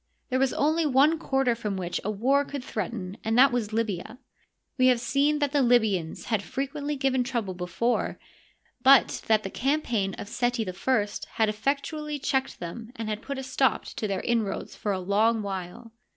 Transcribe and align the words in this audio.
There 0.31 0.39
was 0.39 0.51
only 0.53 0.83
one 0.83 1.19
quarter 1.19 1.53
from 1.53 1.77
which 1.77 2.01
a 2.03 2.09
war 2.09 2.43
could 2.43 2.63
threaten 2.63 3.17
and 3.23 3.37
that 3.37 3.51
was 3.51 3.71
Libya. 3.71 4.17
We 4.75 4.87
have 4.87 4.99
seen 4.99 5.37
that 5.37 5.51
the 5.51 5.61
Libyans 5.61 6.25
had 6.25 6.41
frequently 6.41 6.95
given 6.95 7.23
trouble 7.23 7.53
before, 7.53 8.17
but 8.81 9.21
that 9.27 9.43
the 9.43 9.51
campaign 9.51 10.15
of 10.15 10.27
Seti 10.27 10.67
I 10.67 11.07
had 11.33 11.49
effectually 11.49 12.17
checked 12.17 12.59
them 12.59 12.91
and 12.95 13.09
had 13.09 13.21
put 13.21 13.37
a 13.37 13.43
stop 13.43 13.85
to 13.85 14.07
their 14.07 14.21
inroads 14.21 14.75
for 14.75 14.91
a 14.91 14.97
long 14.99 15.43
while. 15.43 15.91